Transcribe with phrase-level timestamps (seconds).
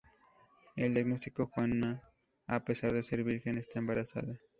[0.77, 2.01] El diagnóstico: Juana,
[2.47, 4.39] a pesar de ser virgen, está embarazada.